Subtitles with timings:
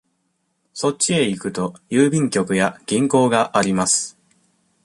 [0.73, 4.17] そっちへ行くと、郵便局や銀行があります。